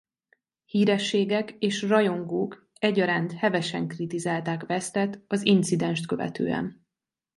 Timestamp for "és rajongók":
1.59-2.69